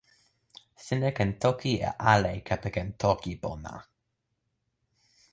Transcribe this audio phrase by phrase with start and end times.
[0.85, 3.75] sina ken toki e ale kepeken Toki Pona.